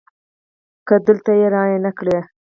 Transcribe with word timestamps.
که 0.87 0.95
دلته 1.05 1.31
يي 1.39 1.47
رانه 1.53 1.91
کړ 1.97 2.07